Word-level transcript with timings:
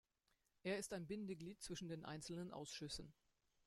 Er 0.63 0.79
ist 0.79 0.93
ein 0.93 1.05
Bindeglied 1.05 1.61
zwischen 1.61 1.87
den 1.87 2.05
einzelnen 2.05 2.49
Ausschüssen. 2.51 3.13